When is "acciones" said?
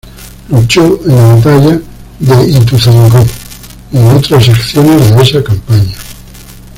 4.49-5.13